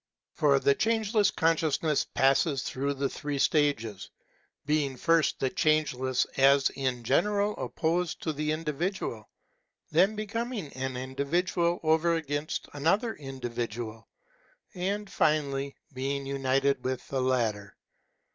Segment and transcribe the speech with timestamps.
[0.33, 4.09] For the Changeless Consciousness passes through the three stages,
[4.65, 9.29] being first the changeless as in general opposed to the individual,
[9.91, 14.07] then becoming an individual over against an other individual,
[14.73, 17.77] and finally being united with the latter.